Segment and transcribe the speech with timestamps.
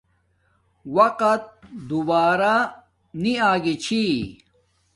[0.95, 1.43] وقت
[1.87, 2.41] دوباہ
[3.21, 4.03] نی آگی چھی